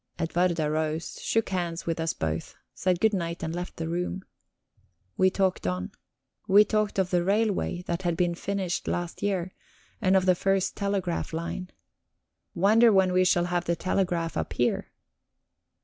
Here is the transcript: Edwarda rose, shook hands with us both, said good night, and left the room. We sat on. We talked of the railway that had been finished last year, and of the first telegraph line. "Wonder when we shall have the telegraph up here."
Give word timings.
Edwarda 0.17 0.67
rose, 0.67 1.21
shook 1.21 1.49
hands 1.49 1.85
with 1.85 1.99
us 1.99 2.11
both, 2.11 2.55
said 2.73 2.99
good 2.99 3.13
night, 3.13 3.43
and 3.43 3.53
left 3.53 3.77
the 3.77 3.87
room. 3.87 4.23
We 5.15 5.29
sat 5.29 5.67
on. 5.67 5.91
We 6.47 6.65
talked 6.65 6.97
of 6.97 7.11
the 7.11 7.23
railway 7.23 7.83
that 7.83 8.01
had 8.01 8.17
been 8.17 8.33
finished 8.33 8.87
last 8.87 9.21
year, 9.21 9.53
and 10.01 10.15
of 10.17 10.25
the 10.25 10.33
first 10.33 10.75
telegraph 10.75 11.33
line. 11.33 11.69
"Wonder 12.55 12.91
when 12.91 13.13
we 13.13 13.23
shall 13.23 13.45
have 13.45 13.65
the 13.65 13.75
telegraph 13.75 14.35
up 14.35 14.53
here." 14.53 14.87